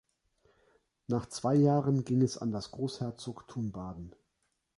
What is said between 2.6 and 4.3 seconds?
Großherzogtum Baden.